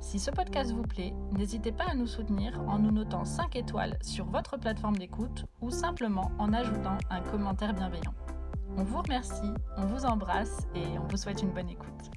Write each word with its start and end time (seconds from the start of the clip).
Si 0.00 0.18
ce 0.18 0.30
podcast 0.30 0.72
vous 0.72 0.82
plaît, 0.82 1.12
n'hésitez 1.32 1.72
pas 1.72 1.86
à 1.90 1.94
nous 1.94 2.06
soutenir 2.06 2.60
en 2.68 2.78
nous 2.78 2.92
notant 2.92 3.24
5 3.24 3.56
étoiles 3.56 3.98
sur 4.02 4.26
votre 4.26 4.56
plateforme 4.56 4.96
d'écoute 4.96 5.46
ou 5.60 5.70
simplement 5.70 6.30
en 6.38 6.52
ajoutant 6.52 6.98
un 7.10 7.20
commentaire 7.22 7.74
bienveillant. 7.74 8.14
On 8.76 8.84
vous 8.84 9.00
remercie, 9.00 9.52
on 9.76 9.86
vous 9.86 10.04
embrasse 10.04 10.68
et 10.74 10.98
on 10.98 11.06
vous 11.08 11.16
souhaite 11.16 11.42
une 11.42 11.50
bonne 11.50 11.70
écoute. 11.70 12.10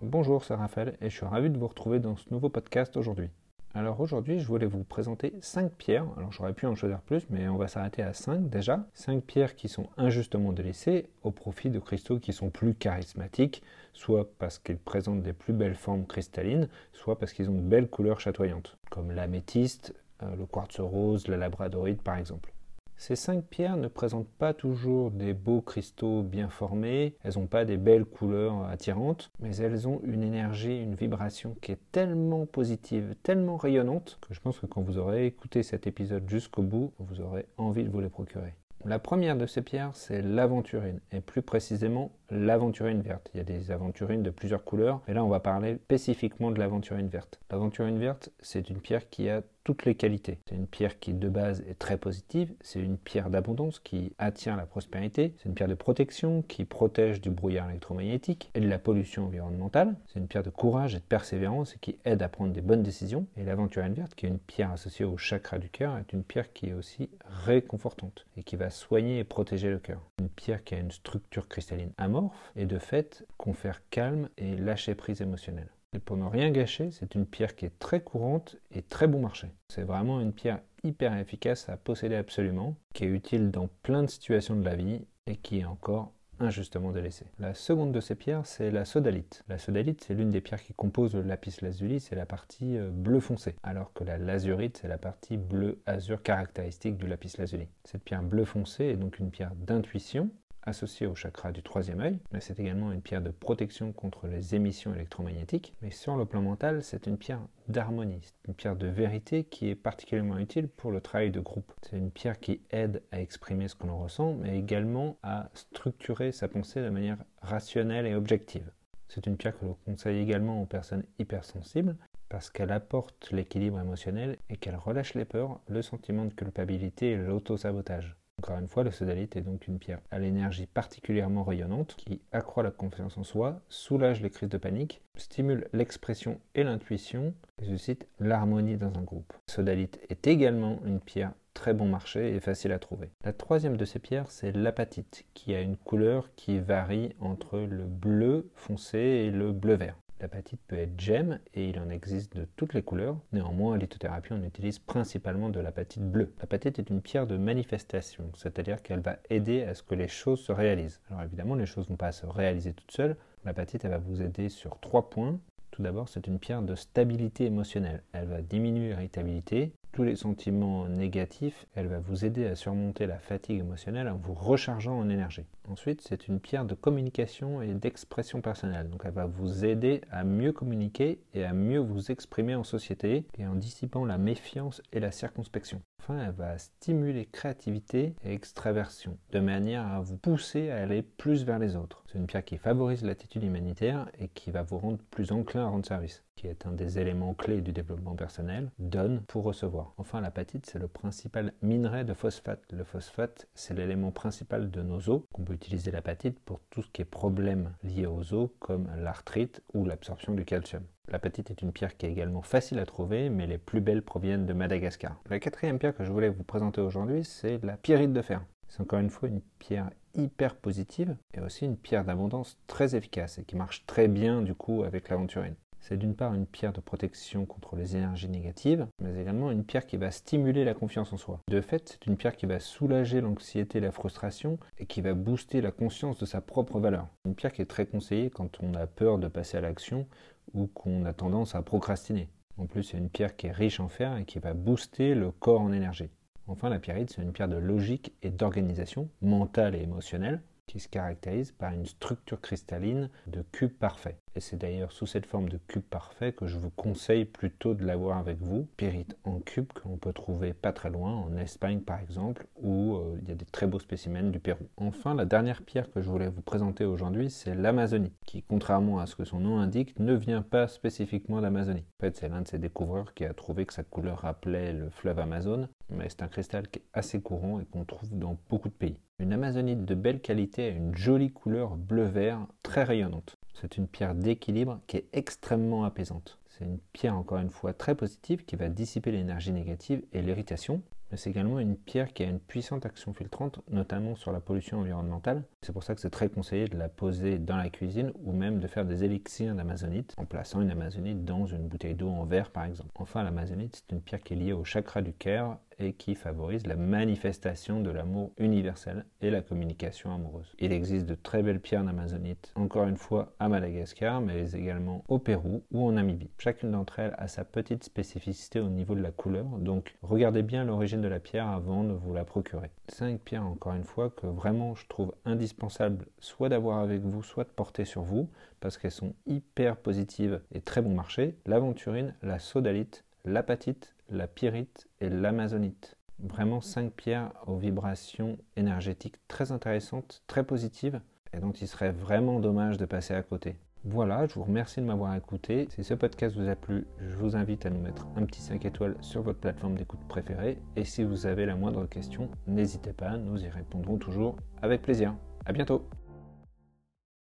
Bonjour, 0.00 0.44
c'est 0.44 0.54
Raphaël 0.54 0.96
et 1.00 1.10
je 1.10 1.16
suis 1.16 1.26
ravi 1.26 1.50
de 1.50 1.58
vous 1.58 1.68
retrouver 1.68 1.98
dans 1.98 2.16
ce 2.16 2.30
nouveau 2.30 2.48
podcast 2.48 2.96
aujourd'hui. 2.96 3.30
Alors 3.74 3.98
aujourd'hui, 4.00 4.38
je 4.38 4.46
voulais 4.46 4.66
vous 4.66 4.84
présenter 4.84 5.32
5 5.40 5.72
pierres. 5.72 6.04
Alors 6.18 6.30
j'aurais 6.30 6.52
pu 6.52 6.66
en 6.66 6.74
choisir 6.74 7.00
plus, 7.00 7.22
mais 7.30 7.48
on 7.48 7.56
va 7.56 7.68
s'arrêter 7.68 8.02
à 8.02 8.12
5 8.12 8.50
déjà. 8.50 8.84
5 8.92 9.24
pierres 9.24 9.54
qui 9.54 9.68
sont 9.68 9.88
injustement 9.96 10.52
délaissées 10.52 11.08
au 11.22 11.30
profit 11.30 11.70
de 11.70 11.78
cristaux 11.78 12.18
qui 12.18 12.34
sont 12.34 12.50
plus 12.50 12.74
charismatiques, 12.74 13.62
soit 13.94 14.30
parce 14.38 14.58
qu'ils 14.58 14.76
présentent 14.76 15.22
des 15.22 15.32
plus 15.32 15.54
belles 15.54 15.74
formes 15.74 16.06
cristallines, 16.06 16.68
soit 16.92 17.18
parce 17.18 17.32
qu'ils 17.32 17.48
ont 17.48 17.54
de 17.54 17.62
belles 17.62 17.88
couleurs 17.88 18.20
chatoyantes, 18.20 18.76
comme 18.90 19.10
l'améthyste, 19.10 19.94
euh, 20.22 20.36
le 20.36 20.44
quartz 20.44 20.78
rose, 20.78 21.26
la 21.26 21.38
labradorite 21.38 22.02
par 22.02 22.18
exemple. 22.18 22.52
Ces 22.96 23.16
cinq 23.16 23.44
pierres 23.44 23.76
ne 23.76 23.88
présentent 23.88 24.30
pas 24.38 24.54
toujours 24.54 25.10
des 25.10 25.34
beaux 25.34 25.60
cristaux 25.60 26.22
bien 26.22 26.48
formés, 26.48 27.16
elles 27.24 27.34
n'ont 27.34 27.46
pas 27.46 27.64
des 27.64 27.76
belles 27.76 28.04
couleurs 28.04 28.64
attirantes, 28.66 29.30
mais 29.40 29.56
elles 29.56 29.88
ont 29.88 30.00
une 30.04 30.22
énergie, 30.22 30.80
une 30.80 30.94
vibration 30.94 31.56
qui 31.60 31.72
est 31.72 31.80
tellement 31.90 32.46
positive, 32.46 33.16
tellement 33.22 33.56
rayonnante, 33.56 34.18
que 34.20 34.34
je 34.34 34.40
pense 34.40 34.58
que 34.58 34.66
quand 34.66 34.82
vous 34.82 34.98
aurez 34.98 35.26
écouté 35.26 35.62
cet 35.62 35.86
épisode 35.86 36.28
jusqu'au 36.28 36.62
bout, 36.62 36.92
vous 36.98 37.20
aurez 37.20 37.46
envie 37.56 37.84
de 37.84 37.90
vous 37.90 38.00
les 38.00 38.08
procurer. 38.08 38.54
La 38.84 38.98
première 38.98 39.36
de 39.36 39.46
ces 39.46 39.62
pierres, 39.62 39.92
c'est 39.94 40.22
l'aventurine, 40.22 40.98
et 41.12 41.20
plus 41.20 41.42
précisément 41.42 42.10
l'aventurine 42.32 43.02
verte. 43.02 43.30
Il 43.34 43.38
y 43.38 43.40
a 43.40 43.44
des 43.44 43.70
aventurines 43.70 44.22
de 44.22 44.30
plusieurs 44.30 44.64
couleurs, 44.64 45.00
mais 45.06 45.14
là 45.14 45.24
on 45.24 45.28
va 45.28 45.40
parler 45.40 45.76
spécifiquement 45.76 46.50
de 46.50 46.58
l'aventurine 46.58 47.08
verte. 47.08 47.38
L'aventurine 47.50 47.98
verte, 47.98 48.30
c'est 48.40 48.70
une 48.70 48.80
pierre 48.80 49.08
qui 49.10 49.28
a 49.28 49.42
toutes 49.64 49.84
les 49.84 49.94
qualités. 49.94 50.38
C'est 50.48 50.56
une 50.56 50.66
pierre 50.66 50.98
qui 50.98 51.14
de 51.14 51.28
base 51.28 51.62
est 51.68 51.78
très 51.78 51.96
positive, 51.96 52.52
c'est 52.62 52.80
une 52.80 52.96
pierre 52.96 53.30
d'abondance 53.30 53.78
qui 53.78 54.12
attire 54.18 54.56
la 54.56 54.66
prospérité, 54.66 55.34
c'est 55.38 55.48
une 55.48 55.54
pierre 55.54 55.68
de 55.68 55.74
protection 55.74 56.42
qui 56.42 56.64
protège 56.64 57.20
du 57.20 57.30
brouillard 57.30 57.70
électromagnétique 57.70 58.50
et 58.54 58.60
de 58.60 58.68
la 58.68 58.78
pollution 58.78 59.26
environnementale, 59.26 59.94
c'est 60.06 60.18
une 60.18 60.26
pierre 60.26 60.42
de 60.42 60.50
courage 60.50 60.94
et 60.94 60.98
de 60.98 61.04
persévérance 61.04 61.74
et 61.74 61.78
qui 61.78 61.96
aide 62.04 62.22
à 62.22 62.28
prendre 62.28 62.52
des 62.52 62.60
bonnes 62.60 62.82
décisions. 62.82 63.26
Et 63.36 63.44
l'aventurine 63.44 63.92
verte, 63.92 64.14
qui 64.14 64.26
est 64.26 64.30
une 64.30 64.38
pierre 64.38 64.72
associée 64.72 65.04
au 65.04 65.16
chakra 65.16 65.58
du 65.58 65.68
cœur, 65.68 65.96
est 65.96 66.12
une 66.12 66.24
pierre 66.24 66.52
qui 66.52 66.70
est 66.70 66.72
aussi 66.72 67.08
réconfortante 67.24 68.26
et 68.36 68.42
qui 68.42 68.56
va 68.56 68.70
soigner 68.70 69.20
et 69.20 69.24
protéger 69.24 69.70
le 69.70 69.78
cœur. 69.78 70.00
Une 70.18 70.28
pierre 70.28 70.64
qui 70.64 70.74
a 70.74 70.78
une 70.78 70.90
structure 70.90 71.48
cristalline 71.48 71.92
amorphe 71.98 72.21
et 72.56 72.66
de 72.66 72.78
fait 72.78 73.24
confère 73.36 73.88
calme 73.90 74.28
et 74.36 74.56
lâcher 74.56 74.94
prise 74.94 75.20
émotionnelle. 75.20 75.70
Et 75.94 75.98
pour 75.98 76.16
ne 76.16 76.24
rien 76.24 76.50
gâcher, 76.50 76.90
c'est 76.90 77.14
une 77.14 77.26
pierre 77.26 77.54
qui 77.54 77.66
est 77.66 77.78
très 77.78 78.00
courante 78.00 78.56
et 78.70 78.82
très 78.82 79.06
bon 79.06 79.20
marché. 79.20 79.48
C'est 79.68 79.82
vraiment 79.82 80.20
une 80.20 80.32
pierre 80.32 80.60
hyper 80.84 81.16
efficace 81.18 81.68
à 81.68 81.76
posséder 81.76 82.16
absolument, 82.16 82.76
qui 82.94 83.04
est 83.04 83.08
utile 83.08 83.50
dans 83.50 83.68
plein 83.82 84.02
de 84.02 84.10
situations 84.10 84.56
de 84.56 84.64
la 84.64 84.74
vie 84.74 85.04
et 85.26 85.36
qui 85.36 85.60
est 85.60 85.64
encore 85.64 86.12
injustement 86.42 86.92
délaissée. 86.92 87.26
La 87.38 87.54
seconde 87.54 87.92
de 87.92 88.00
ces 88.00 88.14
pierres, 88.14 88.46
c'est 88.46 88.70
la 88.70 88.84
sodalite. 88.84 89.44
La 89.48 89.58
sodalite, 89.58 90.02
c'est 90.02 90.14
l'une 90.14 90.30
des 90.30 90.40
pierres 90.40 90.62
qui 90.62 90.74
composent 90.74 91.14
le 91.14 91.22
lapis 91.22 91.56
lazuli, 91.62 92.00
c'est 92.00 92.16
la 92.16 92.26
partie 92.26 92.76
euh, 92.76 92.90
bleu 92.90 93.20
foncé, 93.20 93.54
alors 93.62 93.92
que 93.92 94.04
la 94.04 94.18
lazurite, 94.18 94.78
c'est 94.78 94.88
la 94.88 94.98
partie 94.98 95.36
bleu 95.36 95.80
azur 95.86 96.22
caractéristique 96.22 96.96
du 96.96 97.06
lapis 97.06 97.34
lazuli. 97.38 97.68
Cette 97.84 98.02
pierre 98.02 98.22
bleu 98.22 98.44
foncé 98.44 98.86
est 98.86 98.96
donc 98.96 99.18
une 99.18 99.30
pierre 99.30 99.54
d'intuition, 99.54 100.30
associée 100.62 101.06
au 101.06 101.14
chakra 101.14 101.52
du 101.52 101.62
troisième 101.62 102.00
œil, 102.00 102.18
mais 102.32 102.40
c'est 102.40 102.58
également 102.60 102.92
une 102.92 103.02
pierre 103.02 103.22
de 103.22 103.30
protection 103.30 103.92
contre 103.92 104.26
les 104.26 104.54
émissions 104.54 104.94
électromagnétiques. 104.94 105.74
Mais 105.82 105.90
sur 105.90 106.16
le 106.16 106.24
plan 106.24 106.42
mental, 106.42 106.82
c'est 106.82 107.06
une 107.06 107.18
pierre 107.18 107.40
d'harmonie, 107.68 108.32
une 108.48 108.54
pierre 108.54 108.76
de 108.76 108.86
vérité 108.86 109.44
qui 109.44 109.68
est 109.68 109.74
particulièrement 109.74 110.38
utile 110.38 110.68
pour 110.68 110.90
le 110.90 111.00
travail 111.00 111.30
de 111.30 111.40
groupe. 111.40 111.72
C'est 111.82 111.96
une 111.96 112.10
pierre 112.10 112.38
qui 112.40 112.60
aide 112.70 113.02
à 113.10 113.20
exprimer 113.20 113.68
ce 113.68 113.74
que 113.74 113.86
l'on 113.86 113.98
ressent, 113.98 114.34
mais 114.34 114.58
également 114.58 115.16
à 115.22 115.50
structurer 115.54 116.32
sa 116.32 116.48
pensée 116.48 116.82
de 116.82 116.90
manière 116.90 117.18
rationnelle 117.40 118.06
et 118.06 118.14
objective. 118.14 118.70
C'est 119.08 119.26
une 119.26 119.36
pierre 119.36 119.58
que 119.58 119.64
l'on 119.64 119.76
conseille 119.84 120.20
également 120.20 120.62
aux 120.62 120.66
personnes 120.66 121.04
hypersensibles 121.18 121.96
parce 122.32 122.48
qu'elle 122.48 122.72
apporte 122.72 123.30
l'équilibre 123.30 123.78
émotionnel 123.78 124.38
et 124.48 124.56
qu'elle 124.56 124.76
relâche 124.76 125.12
les 125.12 125.26
peurs, 125.26 125.60
le 125.68 125.82
sentiment 125.82 126.24
de 126.24 126.32
culpabilité 126.32 127.10
et 127.10 127.16
l'auto-sabotage. 127.18 128.16
Encore 128.42 128.58
une 128.58 128.66
fois, 128.66 128.82
le 128.82 128.90
sodalite 128.90 129.36
est 129.36 129.42
donc 129.42 129.68
une 129.68 129.78
pierre 129.78 130.00
à 130.10 130.18
l'énergie 130.18 130.66
particulièrement 130.66 131.44
rayonnante 131.44 131.94
qui 131.96 132.20
accroît 132.32 132.64
la 132.64 132.72
confiance 132.72 133.16
en 133.16 133.22
soi, 133.22 133.60
soulage 133.68 134.20
les 134.20 134.30
crises 134.30 134.48
de 134.48 134.58
panique, 134.58 135.00
stimule 135.16 135.68
l'expression 135.72 136.40
et 136.56 136.64
l'intuition 136.64 137.34
et 137.60 137.66
suscite 137.66 138.08
l'harmonie 138.18 138.76
dans 138.76 138.98
un 138.98 139.02
groupe. 139.02 139.32
Le 139.46 139.52
sodalite 139.52 140.00
est 140.08 140.26
également 140.26 140.80
une 140.84 140.98
pierre 140.98 141.34
très 141.54 141.72
bon 141.72 141.86
marché 141.86 142.34
et 142.34 142.40
facile 142.40 142.72
à 142.72 142.80
trouver. 142.80 143.10
La 143.24 143.32
troisième 143.32 143.76
de 143.76 143.84
ces 143.84 144.00
pierres, 144.00 144.32
c'est 144.32 144.50
l'apatite, 144.50 145.24
qui 145.34 145.54
a 145.54 145.60
une 145.60 145.76
couleur 145.76 146.34
qui 146.34 146.58
varie 146.58 147.14
entre 147.20 147.60
le 147.60 147.84
bleu 147.84 148.50
foncé 148.56 148.98
et 148.98 149.30
le 149.30 149.52
bleu 149.52 149.74
vert. 149.74 150.01
L'apatite 150.22 150.60
peut 150.68 150.78
être 150.78 151.00
gemme 151.00 151.40
et 151.52 151.68
il 151.68 151.80
en 151.80 151.90
existe 151.90 152.36
de 152.36 152.46
toutes 152.54 152.74
les 152.74 152.82
couleurs. 152.82 153.18
Néanmoins, 153.32 153.72
en 153.72 153.76
lithothérapie, 153.76 154.32
on 154.32 154.44
utilise 154.44 154.78
principalement 154.78 155.48
de 155.48 155.58
l'apatite 155.58 156.08
bleue. 156.08 156.32
L'apatite 156.38 156.78
est 156.78 156.90
une 156.90 157.02
pierre 157.02 157.26
de 157.26 157.36
manifestation, 157.36 158.30
c'est-à-dire 158.36 158.82
qu'elle 158.82 159.00
va 159.00 159.18
aider 159.30 159.64
à 159.64 159.74
ce 159.74 159.82
que 159.82 159.96
les 159.96 160.06
choses 160.06 160.38
se 160.38 160.52
réalisent. 160.52 161.00
Alors 161.10 161.24
évidemment, 161.24 161.56
les 161.56 161.66
choses 161.66 161.86
ne 161.86 161.94
vont 161.94 161.96
pas 161.96 162.12
se 162.12 162.24
réaliser 162.24 162.72
toutes 162.72 162.92
seules. 162.92 163.16
L'apatite, 163.44 163.84
elle 163.84 163.90
va 163.90 163.98
vous 163.98 164.22
aider 164.22 164.48
sur 164.48 164.78
trois 164.78 165.10
points. 165.10 165.40
Tout 165.72 165.82
d'abord, 165.82 166.08
c'est 166.08 166.28
une 166.28 166.38
pierre 166.38 166.62
de 166.62 166.76
stabilité 166.76 167.46
émotionnelle. 167.46 168.04
Elle 168.12 168.28
va 168.28 168.42
diminuer 168.42 168.90
l'irritabilité, 168.90 169.72
tous 169.92 170.04
les 170.04 170.16
sentiments 170.16 170.88
négatifs, 170.88 171.66
elle 171.74 171.86
va 171.86 171.98
vous 171.98 172.24
aider 172.24 172.46
à 172.46 172.54
surmonter 172.54 173.06
la 173.06 173.18
fatigue 173.18 173.58
émotionnelle 173.58 174.08
en 174.08 174.16
vous 174.16 174.32
rechargeant 174.32 174.98
en 174.98 175.10
énergie. 175.10 175.44
Ensuite, 175.68 176.00
c'est 176.02 176.28
une 176.28 176.40
pierre 176.40 176.64
de 176.64 176.74
communication 176.74 177.62
et 177.62 177.74
d'expression 177.74 178.40
personnelle. 178.40 178.90
Donc 178.90 179.02
elle 179.04 179.12
va 179.12 179.26
vous 179.26 179.64
aider 179.64 180.00
à 180.10 180.24
mieux 180.24 180.52
communiquer 180.52 181.20
et 181.34 181.44
à 181.44 181.52
mieux 181.52 181.78
vous 181.78 182.10
exprimer 182.10 182.54
en 182.54 182.64
société 182.64 183.26
et 183.38 183.46
en 183.46 183.54
dissipant 183.54 184.04
la 184.04 184.18
méfiance 184.18 184.82
et 184.92 185.00
la 185.00 185.12
circonspection. 185.12 185.82
Enfin, 186.02 186.18
elle 186.18 186.32
va 186.32 186.58
stimuler 186.58 187.26
créativité 187.26 188.16
et 188.24 188.32
extraversion, 188.32 189.18
de 189.30 189.38
manière 189.38 189.86
à 189.86 190.00
vous 190.00 190.16
pousser 190.16 190.68
à 190.70 190.82
aller 190.82 191.00
plus 191.02 191.44
vers 191.44 191.60
les 191.60 191.76
autres. 191.76 192.02
C'est 192.06 192.18
une 192.18 192.26
pierre 192.26 192.44
qui 192.44 192.58
favorise 192.58 193.04
l'attitude 193.04 193.44
humanitaire 193.44 194.10
et 194.18 194.26
qui 194.26 194.50
va 194.50 194.64
vous 194.64 194.78
rendre 194.78 194.98
plus 195.12 195.30
enclin 195.30 195.64
à 195.64 195.68
rendre 195.68 195.86
service, 195.86 196.24
qui 196.34 196.48
est 196.48 196.66
un 196.66 196.72
des 196.72 196.98
éléments 196.98 197.34
clés 197.34 197.60
du 197.60 197.72
développement 197.72 198.16
personnel, 198.16 198.72
donne 198.80 199.20
pour 199.28 199.44
recevoir. 199.44 199.94
Enfin, 199.96 200.20
l'apatite, 200.20 200.66
c'est 200.66 200.80
le 200.80 200.88
principal 200.88 201.52
minerai 201.62 202.02
de 202.02 202.14
phosphate. 202.14 202.64
Le 202.72 202.82
phosphate, 202.82 203.46
c'est 203.54 203.74
l'élément 203.74 204.10
principal 204.10 204.72
de 204.72 204.82
nos 204.82 205.08
os. 205.08 205.22
On 205.34 205.44
peut 205.44 205.51
utiliser 205.52 205.90
l'apatite 205.90 206.38
pour 206.40 206.60
tout 206.70 206.82
ce 206.82 206.90
qui 206.90 207.02
est 207.02 207.06
problème 207.06 207.72
lié 207.82 208.06
aux 208.06 208.34
os, 208.34 208.50
comme 208.58 208.88
l'arthrite 208.96 209.62
ou 209.74 209.84
l'absorption 209.84 210.34
du 210.34 210.44
calcium. 210.44 210.82
L'apatite 211.08 211.50
est 211.50 211.62
une 211.62 211.72
pierre 211.72 211.96
qui 211.96 212.06
est 212.06 212.12
également 212.12 212.42
facile 212.42 212.78
à 212.78 212.86
trouver, 212.86 213.28
mais 213.28 213.46
les 213.46 213.58
plus 213.58 213.80
belles 213.80 214.02
proviennent 214.02 214.46
de 214.46 214.52
Madagascar. 214.52 215.20
La 215.28 215.40
quatrième 215.40 215.78
pierre 215.78 215.94
que 215.94 216.04
je 216.04 216.12
voulais 216.12 216.28
vous 216.28 216.44
présenter 216.44 216.80
aujourd'hui, 216.80 217.24
c'est 217.24 217.62
la 217.64 217.76
pyrite 217.76 218.12
de 218.12 218.22
fer. 218.22 218.42
C'est 218.68 218.80
encore 218.80 219.00
une 219.00 219.10
fois 219.10 219.28
une 219.28 219.42
pierre 219.58 219.90
hyper 220.14 220.56
positive 220.56 221.16
et 221.34 221.40
aussi 221.40 221.64
une 221.64 221.76
pierre 221.76 222.04
d'abondance 222.04 222.58
très 222.66 222.94
efficace 222.94 223.38
et 223.38 223.44
qui 223.44 223.56
marche 223.56 223.84
très 223.86 224.08
bien 224.08 224.42
du 224.42 224.54
coup 224.54 224.82
avec 224.82 225.08
l'aventurine. 225.08 225.56
C'est 225.82 225.96
d'une 225.96 226.14
part 226.14 226.32
une 226.32 226.46
pierre 226.46 226.72
de 226.72 226.80
protection 226.80 227.44
contre 227.44 227.74
les 227.74 227.96
énergies 227.96 228.28
négatives, 228.28 228.86
mais 229.00 229.20
également 229.20 229.50
une 229.50 229.64
pierre 229.64 229.84
qui 229.84 229.96
va 229.96 230.12
stimuler 230.12 230.64
la 230.64 230.74
confiance 230.74 231.12
en 231.12 231.16
soi. 231.16 231.40
De 231.48 231.60
fait, 231.60 231.88
c'est 231.88 232.06
une 232.06 232.16
pierre 232.16 232.36
qui 232.36 232.46
va 232.46 232.60
soulager 232.60 233.20
l'anxiété 233.20 233.78
et 233.78 233.80
la 233.80 233.90
frustration 233.90 234.60
et 234.78 234.86
qui 234.86 235.00
va 235.00 235.14
booster 235.14 235.60
la 235.60 235.72
conscience 235.72 236.18
de 236.18 236.24
sa 236.24 236.40
propre 236.40 236.78
valeur. 236.78 237.08
Une 237.24 237.34
pierre 237.34 237.52
qui 237.52 237.62
est 237.62 237.66
très 237.66 237.86
conseillée 237.86 238.30
quand 238.30 238.62
on 238.62 238.74
a 238.74 238.86
peur 238.86 239.18
de 239.18 239.26
passer 239.26 239.56
à 239.56 239.60
l'action 239.60 240.06
ou 240.54 240.68
qu'on 240.68 241.04
a 241.04 241.12
tendance 241.12 241.56
à 241.56 241.62
procrastiner. 241.62 242.28
En 242.58 242.66
plus, 242.66 242.84
c'est 242.84 242.98
une 242.98 243.10
pierre 243.10 243.34
qui 243.34 243.48
est 243.48 243.52
riche 243.52 243.80
en 243.80 243.88
fer 243.88 244.16
et 244.16 244.24
qui 244.24 244.38
va 244.38 244.54
booster 244.54 245.16
le 245.16 245.32
corps 245.32 245.62
en 245.62 245.72
énergie. 245.72 246.10
Enfin, 246.46 246.68
la 246.68 246.78
pierrite, 246.78 247.10
c'est 247.10 247.22
une 247.22 247.32
pierre 247.32 247.48
de 247.48 247.56
logique 247.56 248.14
et 248.22 248.30
d'organisation 248.30 249.08
mentale 249.20 249.74
et 249.74 249.82
émotionnelle 249.82 250.42
qui 250.72 250.80
se 250.80 250.88
caractérise 250.88 251.52
par 251.52 251.74
une 251.74 251.84
structure 251.84 252.40
cristalline 252.40 253.10
de 253.26 253.44
cube 253.52 253.76
parfait. 253.78 254.16
Et 254.34 254.40
c'est 254.40 254.56
d'ailleurs 254.56 254.90
sous 254.90 255.04
cette 255.04 255.26
forme 255.26 255.50
de 255.50 255.58
cube 255.68 255.82
parfait 255.82 256.32
que 256.32 256.46
je 256.46 256.56
vous 256.56 256.70
conseille 256.70 257.26
plutôt 257.26 257.74
de 257.74 257.84
l'avoir 257.84 258.16
avec 258.16 258.38
vous. 258.40 258.66
Pyrite 258.78 259.14
en 259.24 259.40
cube 259.40 259.70
que 259.74 259.86
l'on 259.86 259.98
peut 259.98 260.14
trouver 260.14 260.54
pas 260.54 260.72
très 260.72 260.88
loin, 260.88 261.12
en 261.12 261.36
Espagne 261.36 261.80
par 261.80 262.00
exemple, 262.00 262.46
où 262.62 262.96
euh, 262.96 263.18
il 263.20 263.28
y 263.28 263.32
a 263.32 263.34
des 263.34 263.44
très 263.44 263.66
beaux 263.66 263.80
spécimens 263.80 264.30
du 264.30 264.40
Pérou. 264.40 264.66
Enfin, 264.78 265.14
la 265.14 265.26
dernière 265.26 265.60
pierre 265.60 265.90
que 265.90 266.00
je 266.00 266.08
voulais 266.08 266.30
vous 266.30 266.40
présenter 266.40 266.86
aujourd'hui, 266.86 267.28
c'est 267.28 267.54
l'Amazonie, 267.54 268.14
qui 268.24 268.42
contrairement 268.42 268.98
à 268.98 269.04
ce 269.04 269.14
que 269.14 269.26
son 269.26 269.40
nom 269.40 269.58
indique, 269.58 269.98
ne 269.98 270.14
vient 270.14 270.40
pas 270.40 270.68
spécifiquement 270.68 271.42
d'Amazonie. 271.42 271.84
En 272.00 272.06
fait, 272.06 272.16
c'est 272.16 272.30
l'un 272.30 272.40
de 272.40 272.48
ses 272.48 272.58
découvreurs 272.58 273.12
qui 273.12 273.26
a 273.26 273.34
trouvé 273.34 273.66
que 273.66 273.74
sa 273.74 273.82
couleur 273.82 274.20
rappelait 274.20 274.72
le 274.72 274.88
fleuve 274.88 275.18
Amazon, 275.18 275.68
mais 275.90 276.08
c'est 276.08 276.22
un 276.22 276.28
cristal 276.28 276.66
qui 276.68 276.78
est 276.78 276.84
assez 276.94 277.20
courant 277.20 277.60
et 277.60 277.66
qu'on 277.66 277.84
trouve 277.84 278.08
dans 278.18 278.38
beaucoup 278.48 278.70
de 278.70 278.74
pays. 278.74 278.98
Une 279.22 279.32
amazonite 279.32 279.84
de 279.84 279.94
belle 279.94 280.20
qualité 280.20 280.66
a 280.66 280.70
une 280.70 280.96
jolie 280.96 281.30
couleur 281.30 281.76
bleu-vert 281.76 282.44
très 282.64 282.82
rayonnante. 282.82 283.36
C'est 283.54 283.76
une 283.76 283.86
pierre 283.86 284.16
d'équilibre 284.16 284.80
qui 284.88 284.96
est 284.96 285.06
extrêmement 285.12 285.84
apaisante. 285.84 286.40
C'est 286.48 286.64
une 286.64 286.80
pierre 286.92 287.16
encore 287.16 287.38
une 287.38 287.52
fois 287.52 287.72
très 287.72 287.94
positive 287.94 288.44
qui 288.44 288.56
va 288.56 288.68
dissiper 288.68 289.12
l'énergie 289.12 289.52
négative 289.52 290.02
et 290.12 290.22
l'irritation 290.22 290.82
mais 291.12 291.18
c'est 291.18 291.28
également 291.28 291.58
une 291.58 291.76
pierre 291.76 292.14
qui 292.14 292.22
a 292.22 292.26
une 292.26 292.40
puissante 292.40 292.86
action 292.86 293.12
filtrante, 293.12 293.60
notamment 293.68 294.16
sur 294.16 294.32
la 294.32 294.40
pollution 294.40 294.78
environnementale. 294.78 295.44
C'est 295.60 295.72
pour 295.72 295.82
ça 295.82 295.94
que 295.94 296.00
c'est 296.00 296.08
très 296.08 296.30
conseillé 296.30 296.68
de 296.68 296.78
la 296.78 296.88
poser 296.88 297.38
dans 297.38 297.58
la 297.58 297.68
cuisine 297.68 298.12
ou 298.24 298.32
même 298.32 298.60
de 298.60 298.66
faire 298.66 298.86
des 298.86 299.04
élixirs 299.04 299.54
d'amazonite 299.54 300.14
en 300.16 300.24
plaçant 300.24 300.62
une 300.62 300.70
amazonite 300.70 301.22
dans 301.22 301.44
une 301.44 301.68
bouteille 301.68 301.94
d'eau 301.94 302.08
en 302.08 302.24
verre 302.24 302.50
par 302.50 302.64
exemple. 302.64 302.88
Enfin, 302.94 303.22
l'amazonite, 303.22 303.76
c'est 303.76 303.94
une 303.94 304.00
pierre 304.00 304.22
qui 304.22 304.32
est 304.32 304.36
liée 304.36 304.54
au 304.54 304.64
chakra 304.64 305.02
du 305.02 305.12
cœur 305.12 305.58
et 305.82 305.92
qui 305.92 306.14
favorise 306.14 306.66
la 306.66 306.76
manifestation 306.76 307.80
de 307.80 307.90
l'amour 307.90 308.32
universel 308.38 309.04
et 309.20 309.30
la 309.30 309.42
communication 309.42 310.14
amoureuse. 310.14 310.54
Il 310.58 310.72
existe 310.72 311.06
de 311.06 311.14
très 311.14 311.42
belles 311.42 311.60
pierres 311.60 311.84
d'amazonite, 311.84 312.52
encore 312.54 312.86
une 312.86 312.96
fois 312.96 313.34
à 313.38 313.48
Madagascar, 313.48 314.20
mais 314.20 314.52
également 314.52 315.04
au 315.08 315.18
Pérou 315.18 315.62
ou 315.72 315.86
en 315.86 315.92
Namibie. 315.92 316.30
Chacune 316.38 316.70
d'entre 316.70 316.98
elles 316.98 317.14
a 317.18 317.28
sa 317.28 317.44
petite 317.44 317.84
spécificité 317.84 318.60
au 318.60 318.68
niveau 318.68 318.94
de 318.94 319.02
la 319.02 319.10
couleur, 319.10 319.46
donc 319.58 319.96
regardez 320.02 320.42
bien 320.42 320.64
l'origine 320.64 321.00
de 321.00 321.08
la 321.08 321.20
pierre 321.20 321.48
avant 321.48 321.84
de 321.84 321.92
vous 321.92 322.14
la 322.14 322.24
procurer. 322.24 322.70
Cinq 322.88 323.20
pierres, 323.20 323.46
encore 323.46 323.74
une 323.74 323.84
fois, 323.84 324.10
que 324.10 324.26
vraiment 324.26 324.74
je 324.74 324.86
trouve 324.86 325.14
indispensable 325.24 326.06
soit 326.18 326.48
d'avoir 326.48 326.78
avec 326.78 327.02
vous, 327.02 327.22
soit 327.22 327.44
de 327.44 327.50
porter 327.50 327.84
sur 327.84 328.02
vous, 328.02 328.28
parce 328.60 328.78
qu'elles 328.78 328.90
sont 328.90 329.14
hyper 329.26 329.76
positives 329.76 330.40
et 330.52 330.60
très 330.60 330.82
bon 330.82 330.94
marché. 330.94 331.36
L'aventurine, 331.46 332.14
la 332.22 332.38
sodalite, 332.38 333.04
l'apatite, 333.24 333.94
la 334.08 334.26
pyrite 334.26 334.88
et 335.00 335.08
l'amazonite. 335.08 335.96
Vraiment 336.18 336.60
cinq 336.60 336.92
pierres 336.92 337.32
aux 337.46 337.56
vibrations 337.56 338.38
énergétiques 338.56 339.16
très 339.28 339.52
intéressantes, 339.52 340.22
très 340.26 340.44
positives, 340.44 341.00
et 341.32 341.38
dont 341.38 341.52
il 341.52 341.66
serait 341.66 341.92
vraiment 341.92 342.40
dommage 342.40 342.76
de 342.76 342.84
passer 342.84 343.14
à 343.14 343.22
côté. 343.22 343.56
Voilà, 343.84 344.26
je 344.26 344.34
vous 344.34 344.44
remercie 344.44 344.80
de 344.80 344.86
m'avoir 344.86 345.16
écouté. 345.16 345.66
Si 345.70 345.82
ce 345.82 345.94
podcast 345.94 346.36
vous 346.36 346.48
a 346.48 346.54
plu, 346.54 346.86
je 347.00 347.16
vous 347.16 347.34
invite 347.34 347.66
à 347.66 347.70
nous 347.70 347.80
mettre 347.80 348.06
un 348.14 348.24
petit 348.24 348.40
5 348.40 348.64
étoiles 348.64 348.96
sur 349.00 349.22
votre 349.22 349.40
plateforme 349.40 349.74
d'écoute 349.74 350.06
préférée. 350.06 350.58
Et 350.76 350.84
si 350.84 351.02
vous 351.02 351.26
avez 351.26 351.46
la 351.46 351.56
moindre 351.56 351.86
question, 351.86 352.30
n'hésitez 352.46 352.92
pas, 352.92 353.16
nous 353.16 353.44
y 353.44 353.48
répondrons 353.48 353.96
toujours 353.96 354.36
avec 354.62 354.82
plaisir. 354.82 355.16
À 355.46 355.52
bientôt 355.52 355.88